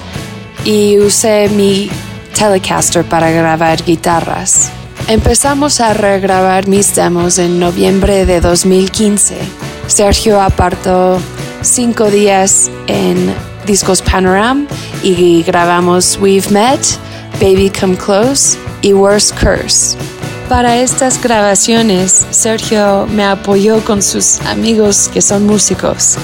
Y 0.65 0.97
usé 0.99 1.49
mi 1.49 1.89
Telecaster 2.37 3.03
para 3.03 3.31
grabar 3.31 3.83
guitarras. 3.83 4.69
Empezamos 5.07 5.79
a 5.79 5.93
regrabar 5.93 6.67
mis 6.67 6.93
demos 6.93 7.39
en 7.39 7.59
noviembre 7.59 8.25
de 8.25 8.41
2015. 8.41 9.37
Sergio 9.87 10.41
apartó 10.41 11.19
cinco 11.61 12.11
días 12.11 12.69
en 12.87 13.33
Discos 13.65 14.01
Panoram 14.01 14.67
y 15.01 15.43
grabamos 15.43 16.19
We've 16.21 16.49
Met, 16.51 16.81
Baby 17.39 17.71
Come 17.71 17.95
Close 17.97 18.57
y 18.81 18.93
Worst 18.93 19.33
Curse. 19.39 19.97
Para 20.49 20.77
estas 20.77 21.21
grabaciones, 21.21 22.25
Sergio 22.31 23.07
me 23.07 23.23
apoyó 23.25 23.83
con 23.83 24.01
sus 24.01 24.39
amigos 24.41 25.09
que 25.13 25.21
son 25.21 25.45
músicos. 25.45 26.17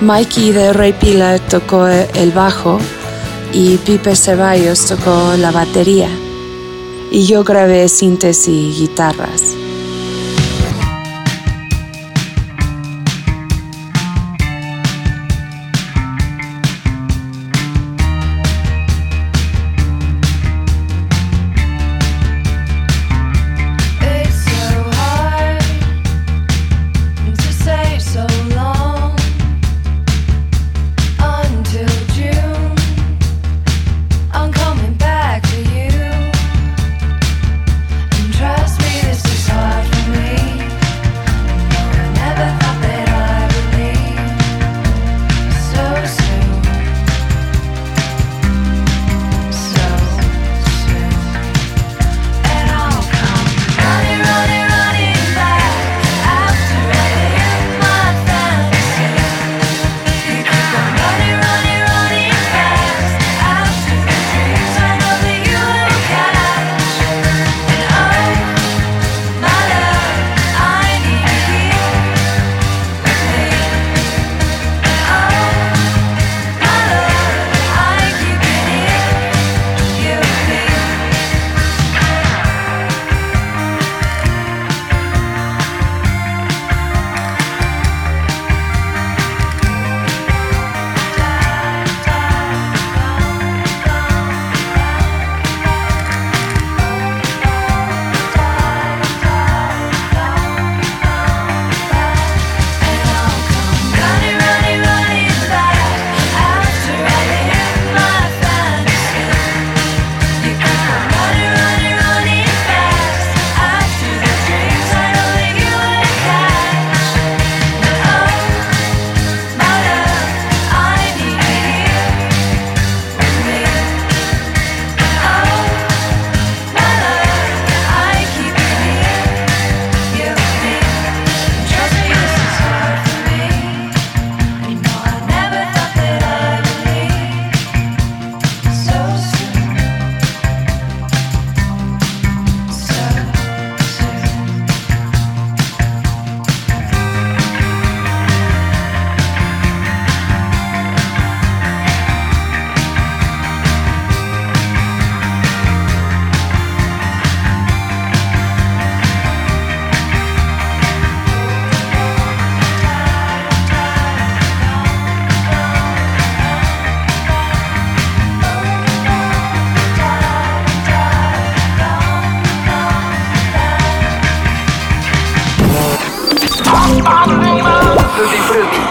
Mikey 0.00 0.52
de 0.52 0.72
Rey 0.72 0.92
Pila 0.92 1.40
tocó 1.40 1.88
el 1.88 2.30
bajo 2.30 2.78
y 3.52 3.78
Pipe 3.78 4.14
Ceballos 4.14 4.86
tocó 4.86 5.34
la 5.36 5.50
batería 5.50 6.08
y 7.10 7.26
yo 7.26 7.42
grabé 7.42 7.88
síntesis 7.88 8.48
y 8.48 8.72
guitarras. 8.78 9.56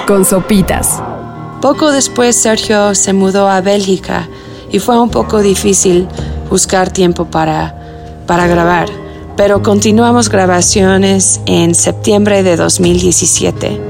Con 0.07 0.23
sopitas. 0.23 1.03
Poco 1.61 1.91
después 1.91 2.35
Sergio 2.35 2.95
se 2.95 3.11
mudó 3.11 3.49
a 3.49 3.61
Bélgica 3.61 4.27
y 4.71 4.79
fue 4.79 4.99
un 4.99 5.09
poco 5.09 5.41
difícil 5.41 6.07
buscar 6.49 6.89
tiempo 6.91 7.25
para, 7.25 7.75
para 8.25 8.47
grabar, 8.47 8.87
pero 9.35 9.61
continuamos 9.61 10.29
grabaciones 10.29 11.41
en 11.45 11.75
septiembre 11.75 12.41
de 12.41 12.55
2017 12.55 13.81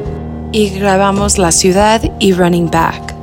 y 0.51 0.69
grabamos 0.71 1.37
La 1.37 1.51
Ciudad 1.51 2.01
y 2.19 2.33
Running 2.33 2.71
Back. 2.71 3.13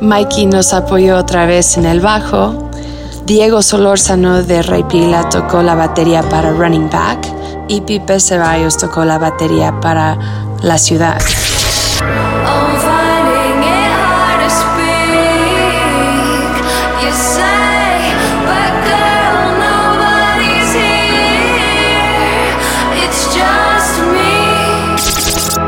Mikey 0.00 0.46
nos 0.46 0.74
apoyó 0.74 1.16
otra 1.16 1.46
vez 1.46 1.76
en 1.76 1.86
el 1.86 2.00
bajo, 2.00 2.68
Diego 3.26 3.62
Solórzano 3.62 4.42
de 4.42 4.62
Rey 4.62 4.82
Pila 4.82 5.28
tocó 5.28 5.62
la 5.62 5.76
batería 5.76 6.22
para 6.28 6.50
Running 6.50 6.90
Back 6.90 7.28
y 7.68 7.80
Pipe 7.82 8.18
Ceballos 8.18 8.76
tocó 8.76 9.04
la 9.04 9.18
batería 9.18 9.80
para 9.80 10.18
La 10.62 10.78
Ciudad. 10.78 11.18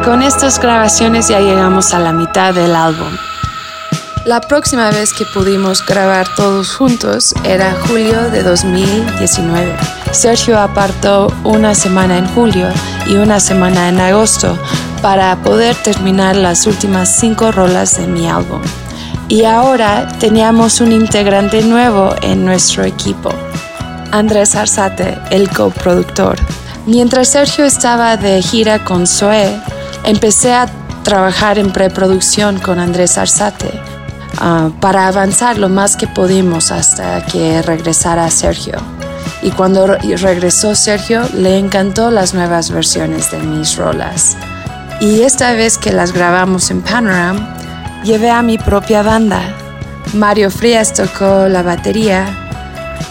Con 0.06 0.22
estas 0.22 0.60
grabaciones 0.60 1.26
ya 1.26 1.40
llegamos 1.40 1.92
a 1.92 1.98
la 1.98 2.12
mitad 2.12 2.54
del 2.54 2.76
álbum. 2.76 3.12
La 4.24 4.40
próxima 4.40 4.88
vez 4.90 5.12
que 5.12 5.24
pudimos 5.34 5.84
grabar 5.84 6.28
todos 6.36 6.76
juntos 6.76 7.34
era 7.42 7.74
julio 7.88 8.30
de 8.30 8.44
2019. 8.44 9.95
Sergio 10.12 10.58
apartó 10.58 11.32
una 11.44 11.74
semana 11.74 12.18
en 12.18 12.26
julio 12.28 12.68
y 13.06 13.14
una 13.14 13.40
semana 13.40 13.88
en 13.88 14.00
agosto 14.00 14.58
para 15.02 15.36
poder 15.42 15.76
terminar 15.76 16.36
las 16.36 16.66
últimas 16.66 17.16
cinco 17.16 17.52
rolas 17.52 17.98
de 17.98 18.06
mi 18.06 18.28
álbum. 18.28 18.60
Y 19.28 19.44
ahora 19.44 20.08
teníamos 20.18 20.80
un 20.80 20.92
integrante 20.92 21.62
nuevo 21.62 22.14
en 22.22 22.44
nuestro 22.44 22.84
equipo, 22.84 23.30
Andrés 24.12 24.54
Arzate, 24.54 25.18
el 25.30 25.50
coproductor. 25.50 26.36
Mientras 26.86 27.28
Sergio 27.28 27.64
estaba 27.64 28.16
de 28.16 28.40
gira 28.40 28.84
con 28.84 29.06
Zoe, 29.06 29.60
empecé 30.04 30.54
a 30.54 30.66
trabajar 31.02 31.58
en 31.58 31.72
preproducción 31.72 32.58
con 32.58 32.78
Andrés 32.78 33.18
Arzate 33.18 33.80
ah, 34.38 34.70
para 34.80 35.08
avanzar 35.08 35.58
lo 35.58 35.68
más 35.68 35.96
que 35.96 36.06
pudimos 36.06 36.70
hasta 36.70 37.24
que 37.26 37.62
regresara 37.62 38.30
Sergio. 38.30 38.80
Y 39.46 39.52
cuando 39.52 39.86
re- 39.86 40.16
regresó 40.16 40.74
Sergio, 40.74 41.22
le 41.32 41.56
encantó 41.56 42.10
las 42.10 42.34
nuevas 42.34 42.72
versiones 42.72 43.30
de 43.30 43.38
mis 43.38 43.76
rolas. 43.76 44.36
Y 45.00 45.22
esta 45.22 45.52
vez 45.52 45.78
que 45.78 45.92
las 45.92 46.10
grabamos 46.12 46.72
en 46.72 46.82
Panorama, 46.82 47.56
llevé 48.02 48.28
a 48.28 48.42
mi 48.42 48.58
propia 48.58 49.02
banda. 49.02 49.40
Mario 50.14 50.50
Frías 50.50 50.92
tocó 50.92 51.46
la 51.48 51.62
batería, 51.62 52.26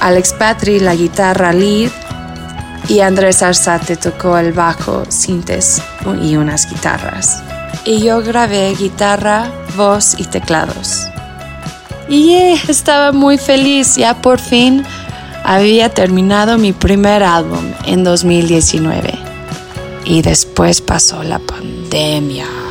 Alex 0.01 0.33
Patri 0.33 0.81
la 0.81 0.93
guitarra 0.93 1.53
lead 1.53 1.89
y 2.89 2.99
Andrés 2.99 3.41
Arzate 3.41 3.95
tocó 3.95 4.37
el 4.37 4.51
bajo, 4.51 5.03
sintes 5.07 5.81
y 6.21 6.35
unas 6.35 6.69
guitarras. 6.69 7.41
Y 7.85 8.01
yo 8.01 8.21
grabé 8.21 8.75
guitarra, 8.75 9.49
voz 9.77 10.15
y 10.19 10.25
teclados. 10.25 11.07
Y 12.09 12.25
yeah, 12.27 12.59
estaba 12.67 13.13
muy 13.13 13.37
feliz, 13.37 13.95
ya 13.95 14.15
por 14.15 14.37
fin 14.39 14.85
había 15.45 15.89
terminado 15.89 16.57
mi 16.57 16.73
primer 16.73 17.23
álbum 17.23 17.63
en 17.85 18.03
2019. 18.03 19.13
Y 20.05 20.21
después 20.21 20.81
pasó 20.81 21.23
la 21.23 21.39
pandemia. 21.39 22.64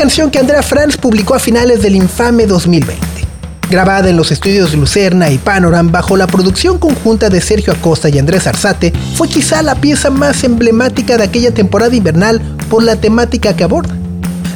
Canción 0.00 0.30
que 0.30 0.38
Andrea 0.38 0.62
Franz 0.62 0.96
publicó 0.96 1.34
a 1.34 1.38
finales 1.38 1.82
del 1.82 1.94
infame 1.94 2.46
2020. 2.46 3.04
Grabada 3.68 4.08
en 4.08 4.16
los 4.16 4.32
estudios 4.32 4.72
Lucerna 4.72 5.30
y 5.30 5.36
Panoram 5.36 5.92
bajo 5.92 6.16
la 6.16 6.26
producción 6.26 6.78
conjunta 6.78 7.28
de 7.28 7.42
Sergio 7.42 7.74
Acosta 7.74 8.08
y 8.08 8.18
Andrés 8.18 8.46
Arzate, 8.46 8.94
fue 9.14 9.28
quizá 9.28 9.60
la 9.60 9.74
pieza 9.74 10.08
más 10.08 10.42
emblemática 10.42 11.18
de 11.18 11.24
aquella 11.24 11.52
temporada 11.52 11.94
invernal 11.94 12.40
por 12.70 12.82
la 12.82 12.96
temática 12.96 13.54
que 13.54 13.62
aborda. 13.62 13.94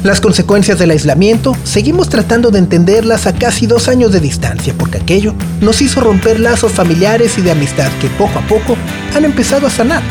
Las 0.01 0.19
consecuencias 0.19 0.79
del 0.79 0.89
aislamiento 0.89 1.55
seguimos 1.63 2.09
tratando 2.09 2.49
de 2.49 2.57
entenderlas 2.57 3.27
a 3.27 3.35
casi 3.35 3.67
dos 3.67 3.87
años 3.87 4.11
de 4.11 4.21
distancia, 4.21 4.73
porque 4.75 4.97
aquello 4.97 5.35
nos 5.61 5.79
hizo 5.79 6.01
romper 6.01 6.39
lazos 6.39 6.71
familiares 6.71 7.37
y 7.37 7.43
de 7.43 7.51
amistad 7.51 7.91
que 8.01 8.07
poco 8.07 8.39
a 8.39 8.47
poco 8.47 8.75
han 9.15 9.25
empezado 9.25 9.67
a 9.67 9.69
sanar. 9.69 10.01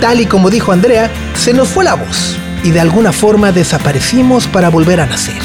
Tal 0.00 0.20
y 0.20 0.26
como 0.26 0.48
dijo 0.48 0.70
Andrea, 0.70 1.10
se 1.34 1.52
nos 1.52 1.66
fue 1.70 1.82
la 1.82 1.94
voz 1.94 2.36
y 2.62 2.70
de 2.70 2.80
alguna 2.80 3.12
forma 3.12 3.52
desaparecimos 3.52 4.46
para 4.46 4.68
volver 4.68 5.00
a 5.00 5.06
nacer. 5.06 5.40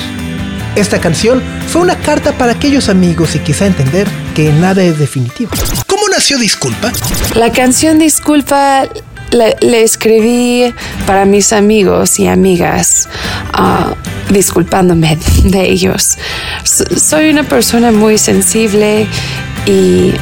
Esta 0.75 0.99
canción 0.99 1.41
fue 1.67 1.81
una 1.81 1.97
carta 1.97 2.31
para 2.33 2.53
aquellos 2.53 2.87
amigos 2.87 3.35
y 3.35 3.39
quizá 3.39 3.65
entender 3.65 4.07
que 4.35 4.51
nada 4.53 4.83
es 4.83 4.97
definitivo. 4.99 5.51
¿Cómo 5.85 6.07
nació 6.09 6.37
Disculpa? 6.39 6.91
La 7.35 7.51
canción 7.51 7.99
Disculpa 7.99 8.87
le, 9.31 9.55
le 9.59 9.83
escribí 9.83 10.73
para 11.05 11.25
mis 11.25 11.51
amigos 11.53 12.19
y 12.19 12.27
amigas, 12.27 13.09
ah, 13.53 13.93
disculpándome 14.29 15.17
de 15.43 15.69
ellos. 15.69 16.17
Soy 16.63 17.29
una 17.29 17.43
persona 17.43 17.91
muy 17.91 18.17
sensible 18.17 19.07
y, 19.65 20.13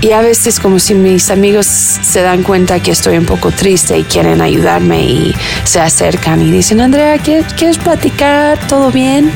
y 0.00 0.12
a 0.12 0.20
veces 0.20 0.60
como 0.60 0.78
si 0.78 0.94
mis 0.94 1.30
amigos 1.30 1.66
se 1.66 2.22
dan 2.22 2.42
cuenta 2.42 2.80
que 2.80 2.90
estoy 2.90 3.16
un 3.18 3.24
poco 3.24 3.50
triste 3.50 3.98
y 3.98 4.04
quieren 4.04 4.40
ayudarme 4.40 5.02
y 5.02 5.34
se 5.64 5.80
acercan 5.80 6.42
y 6.42 6.50
dicen, 6.50 6.80
Andrea, 6.80 7.18
¿quieres, 7.18 7.78
platicar? 7.78 8.58
¿Todo 8.68 8.90
bien? 8.90 9.30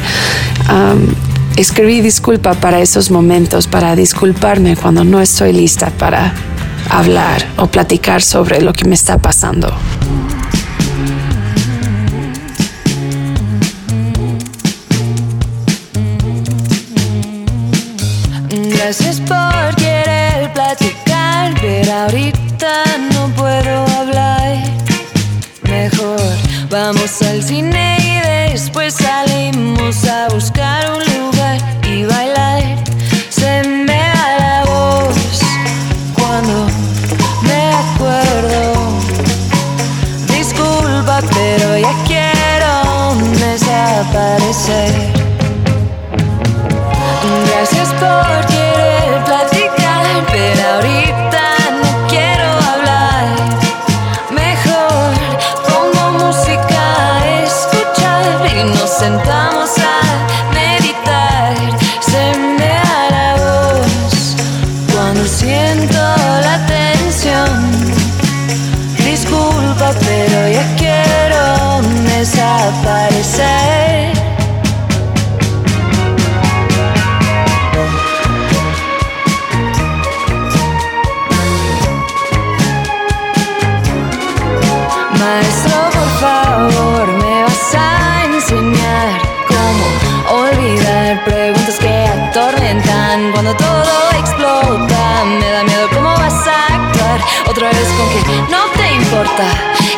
Escribí 1.57 2.01
disculpa 2.01 2.55
para 2.55 2.81
esos 2.81 3.11
momentos, 3.11 3.67
para 3.67 3.97
disculparme 3.97 4.77
cuando 4.77 5.05
no 5.05 5.21
estoy 5.21 5.53
lista 5.53 5.91
para 5.91 6.35
hablar 6.89 7.45
o 7.57 7.67
platicar 7.67 8.23
sobre 8.23 8.61
lo 8.61 8.73
que 8.73 8.85
me 8.85 8.95
está 8.95 9.19
pasando. 9.19 9.73
Gracias 18.73 19.21
por 19.21 19.40
pero 22.11 22.19
ahorita 22.19 22.40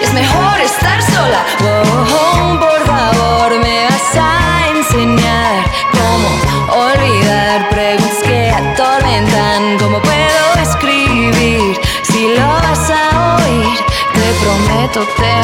Es 0.02 0.12
mejor 0.12 0.60
estar 0.60 1.02
sola. 1.02 1.44
Oh, 1.60 2.58
por 2.60 2.86
favor, 2.86 3.58
me 3.58 3.84
vas 3.84 4.16
a 4.16 4.68
enseñar 4.68 5.64
cómo 5.92 6.82
olvidar 6.86 7.68
preguntas 7.70 8.18
que 8.22 8.50
atormentan. 8.50 9.78
¿Cómo 9.78 10.00
puedo 10.00 10.62
escribir 10.62 11.80
si 12.02 12.28
lo 12.36 12.46
vas 12.46 12.90
a 12.90 13.36
oír? 13.36 13.78
Te 14.14 14.32
prometo 14.42 15.00
te 15.16 15.41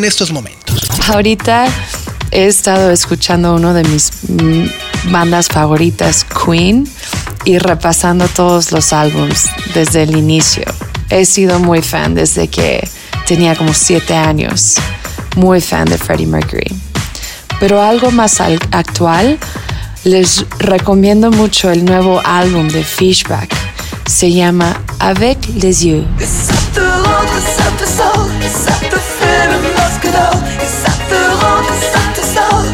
en 0.00 0.06
estos 0.06 0.32
momentos. 0.32 0.88
Ahorita 1.12 1.66
he 2.30 2.46
estado 2.46 2.90
escuchando 2.90 3.54
uno 3.54 3.74
de 3.74 3.84
mis 3.84 4.10
bandas 5.10 5.48
favoritas, 5.48 6.24
Queen, 6.24 6.88
y 7.44 7.58
repasando 7.58 8.26
todos 8.28 8.72
los 8.72 8.92
álbums 8.92 9.46
desde 9.74 10.02
el 10.04 10.16
inicio. 10.16 10.64
He 11.10 11.24
sido 11.26 11.58
muy 11.58 11.82
fan 11.82 12.14
desde 12.14 12.48
que 12.48 12.88
tenía 13.26 13.54
como 13.56 13.74
siete 13.74 14.14
años. 14.14 14.76
Muy 15.36 15.60
fan 15.60 15.84
de 15.86 15.98
Freddie 15.98 16.26
Mercury. 16.26 16.74
Pero 17.60 17.82
algo 17.82 18.10
más 18.10 18.40
al- 18.40 18.58
actual, 18.72 19.38
les 20.04 20.44
recomiendo 20.58 21.30
mucho 21.30 21.70
el 21.70 21.84
nuevo 21.84 22.20
álbum 22.24 22.68
de 22.68 22.82
Fishback. 22.84 23.54
Se 24.06 24.32
llama 24.32 24.80
Avec 24.98 25.38
les 25.56 25.80
yeux. 25.82 26.04
et 30.10 30.66
ça 30.66 30.92
te 31.08 31.20
ça 31.92 32.00
te 32.14 32.20
sort. 32.20 32.64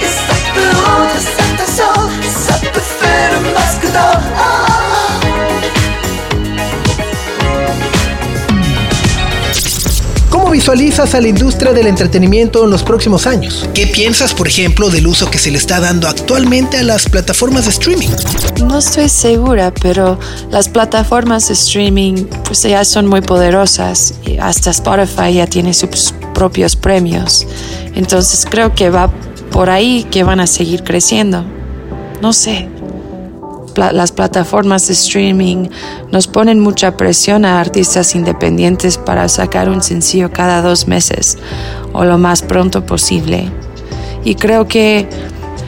Et 0.00 0.06
ça 0.06 0.34
te 0.54 0.66
ça 1.20 1.46
te 1.58 1.70
sort. 1.70 2.10
Ça 2.22 2.54
te 2.54 2.80
fait 2.80 3.32
le 3.32 3.52
masque 3.52 3.92
d'or. 3.92 4.20
Ah. 4.36 4.57
¿Cómo 10.48 10.56
visualizas 10.56 11.14
a 11.14 11.20
la 11.20 11.28
industria 11.28 11.74
del 11.74 11.88
entretenimiento 11.88 12.64
en 12.64 12.70
los 12.70 12.82
próximos 12.82 13.26
años? 13.26 13.68
¿Qué 13.74 13.86
piensas, 13.86 14.32
por 14.32 14.48
ejemplo, 14.48 14.88
del 14.88 15.06
uso 15.06 15.30
que 15.30 15.36
se 15.36 15.50
le 15.50 15.58
está 15.58 15.78
dando 15.78 16.08
actualmente 16.08 16.78
a 16.78 16.82
las 16.82 17.06
plataformas 17.06 17.64
de 17.64 17.70
streaming? 17.72 18.08
No 18.66 18.78
estoy 18.78 19.10
segura, 19.10 19.74
pero 19.82 20.18
las 20.50 20.70
plataformas 20.70 21.48
de 21.48 21.52
streaming 21.52 22.24
pues 22.46 22.62
ya 22.62 22.82
son 22.86 23.06
muy 23.06 23.20
poderosas. 23.20 24.14
y 24.24 24.38
Hasta 24.38 24.70
Spotify 24.70 25.34
ya 25.34 25.46
tiene 25.46 25.74
sus 25.74 26.14
propios 26.32 26.76
premios. 26.76 27.46
Entonces 27.94 28.46
creo 28.48 28.74
que 28.74 28.88
va 28.88 29.12
por 29.50 29.68
ahí 29.68 30.06
que 30.10 30.24
van 30.24 30.40
a 30.40 30.46
seguir 30.46 30.82
creciendo. 30.82 31.44
No 32.22 32.32
sé. 32.32 32.70
Las 33.78 34.10
plataformas 34.10 34.88
de 34.88 34.94
streaming 34.94 35.68
nos 36.10 36.26
ponen 36.26 36.58
mucha 36.58 36.96
presión 36.96 37.44
a 37.44 37.60
artistas 37.60 38.16
independientes 38.16 38.98
para 38.98 39.28
sacar 39.28 39.68
un 39.68 39.82
sencillo 39.82 40.32
cada 40.32 40.62
dos 40.62 40.88
meses. 40.88 41.38
o 41.92 42.04
lo 42.04 42.18
más 42.18 42.42
pronto 42.42 42.84
posible. 42.84 43.50
Y 44.24 44.34
creo 44.34 44.68
que, 44.68 45.08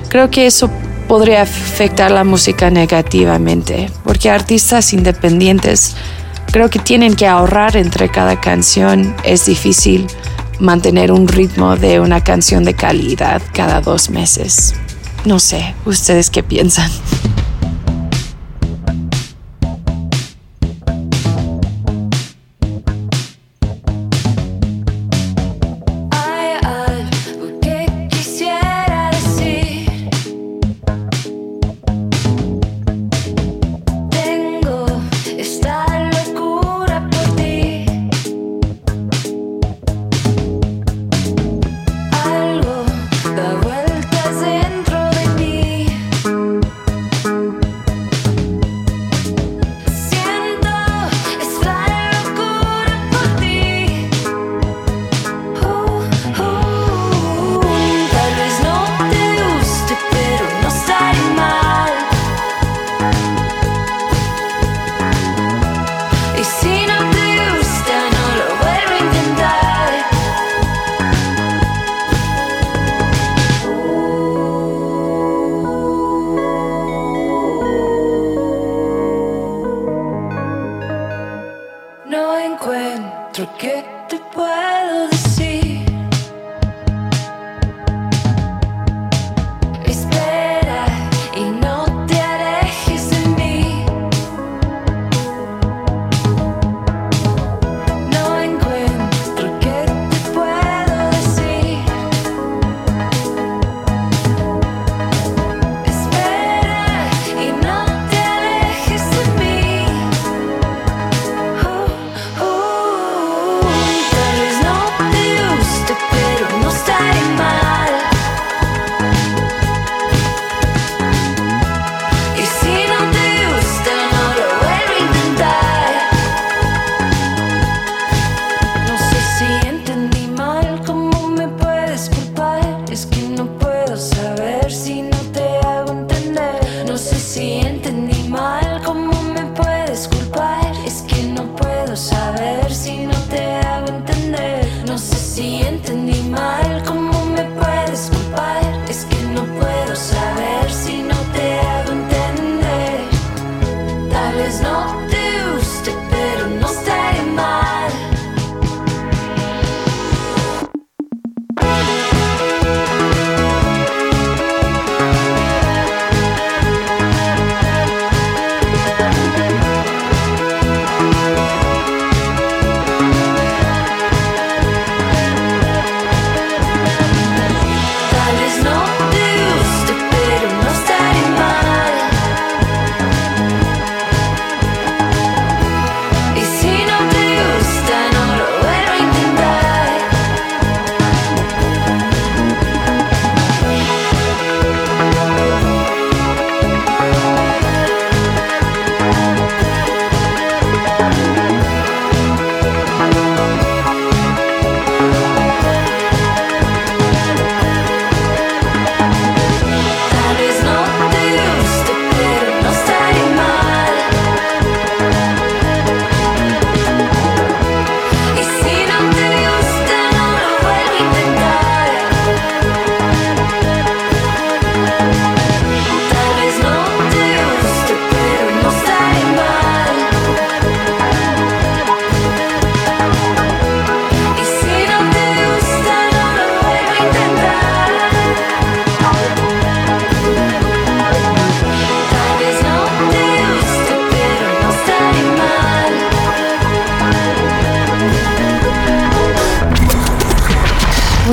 creo 0.09 0.31
que 0.31 0.47
eso 0.47 0.71
podría 1.09 1.43
afectar 1.43 2.11
la 2.11 2.25
música 2.25 2.71
negativamente, 2.71 3.91
porque 4.05 4.31
artistas 4.31 4.93
independientes 4.93 5.97
creo 6.53 6.69
que 6.69 6.79
tienen 6.79 7.15
que 7.15 7.27
ahorrar 7.27 7.77
entre 7.77 8.11
cada 8.11 8.41
canción. 8.41 9.15
Es 9.25 9.47
difícil 9.47 10.07
mantener 10.59 11.11
un 11.11 11.27
ritmo 11.27 11.77
de 11.77 12.01
una 12.01 12.23
canción 12.23 12.65
de 12.65 12.75
calidad 12.75 13.41
cada 13.55 13.81
dos 13.81 14.11
meses. 14.11 14.75
No 15.25 15.39
sé, 15.39 15.75
¿ustedes 15.85 16.31
qué 16.31 16.43
piensan? 16.43 16.91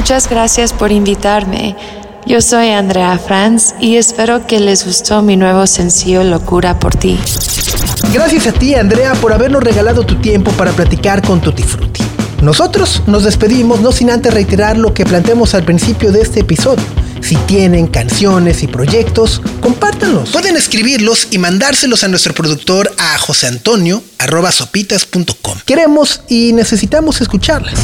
Muchas 0.07 0.29
gracias 0.29 0.71
por 0.71 0.93
invitarme. 0.93 1.75
Yo 2.25 2.39
soy 2.39 2.69
Andrea 2.69 3.19
Franz 3.19 3.75
y 3.81 3.97
espero 3.97 4.47
que 4.47 4.61
les 4.61 4.85
gustó 4.85 5.21
mi 5.21 5.35
nuevo 5.35 5.67
sencillo 5.67 6.23
Locura 6.23 6.79
por 6.79 6.95
ti. 6.95 7.19
Gracias 8.13 8.47
a 8.47 8.53
ti, 8.53 8.73
Andrea, 8.73 9.15
por 9.15 9.33
habernos 9.33 9.61
regalado 9.61 10.05
tu 10.05 10.15
tiempo 10.21 10.51
para 10.51 10.71
platicar 10.71 11.21
con 11.21 11.41
Tutti 11.41 11.63
Frutti. 11.63 12.01
Nosotros 12.41 13.03
nos 13.05 13.25
despedimos 13.25 13.81
no 13.81 13.91
sin 13.91 14.09
antes 14.09 14.33
reiterar 14.33 14.77
lo 14.77 14.93
que 14.93 15.03
planteamos 15.03 15.53
al 15.53 15.65
principio 15.65 16.13
de 16.13 16.21
este 16.21 16.39
episodio. 16.39 16.85
Si 17.19 17.35
tienen 17.35 17.87
canciones 17.87 18.63
y 18.63 18.67
proyectos, 18.67 19.41
compártanlos. 19.59 20.29
Pueden 20.29 20.55
escribirlos 20.55 21.27
y 21.31 21.37
mandárselos 21.37 22.05
a 22.05 22.07
nuestro 22.07 22.33
productor 22.33 22.93
a 22.97 23.17
joseantonio.sopitas.com. 23.17 25.57
Queremos 25.65 26.21
y 26.29 26.53
necesitamos 26.53 27.19
escucharlas. 27.19 27.77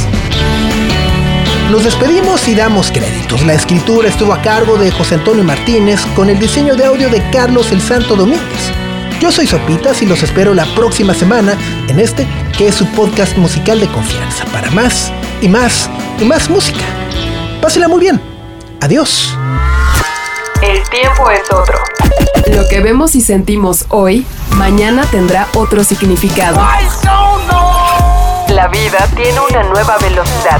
Nos 1.71 1.83
despedimos 1.83 2.47
y 2.47 2.55
damos 2.55 2.91
créditos. 2.91 3.41
La 3.43 3.53
escritura 3.53 4.07
estuvo 4.07 4.33
a 4.33 4.41
cargo 4.41 4.77
de 4.77 4.91
José 4.91 5.15
Antonio 5.15 5.43
Martínez 5.43 6.01
con 6.15 6.29
el 6.29 6.37
diseño 6.37 6.75
de 6.75 6.85
audio 6.85 7.09
de 7.09 7.27
Carlos 7.31 7.71
el 7.71 7.81
Santo 7.81 8.15
Domínguez. 8.15 8.71
Yo 9.19 9.31
soy 9.31 9.47
Sopitas 9.47 10.01
y 10.01 10.05
los 10.05 10.21
espero 10.21 10.53
la 10.53 10.65
próxima 10.75 11.13
semana 11.13 11.57
en 11.87 11.99
este 11.99 12.27
que 12.57 12.67
es 12.67 12.75
su 12.75 12.85
podcast 12.87 13.37
musical 13.37 13.79
de 13.79 13.87
confianza 13.87 14.45
para 14.45 14.69
más 14.71 15.11
y 15.41 15.47
más 15.47 15.89
y 16.19 16.25
más 16.25 16.49
música. 16.49 16.83
Pásela 17.61 17.87
muy 17.87 18.01
bien. 18.01 18.21
Adiós. 18.81 19.35
El 20.61 20.83
tiempo 20.89 21.29
es 21.31 21.51
otro. 21.51 21.79
Lo 22.53 22.67
que 22.67 22.81
vemos 22.81 23.15
y 23.15 23.21
sentimos 23.21 23.85
hoy, 23.89 24.25
mañana 24.51 25.05
tendrá 25.05 25.47
otro 25.55 25.83
significado. 25.83 26.61
La 28.49 28.67
vida 28.67 29.07
tiene 29.15 29.39
una 29.39 29.63
nueva 29.63 29.97
velocidad 29.97 30.59